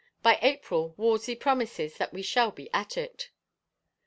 By 0.23 0.39
April 0.41 0.95
Wolsey 0.97 1.35
promises 1.35 1.97
that 1.97 2.11
we 2.11 2.23
shall 2.23 2.49
be 2.49 2.73
at 2.73 2.97
it." 2.97 3.29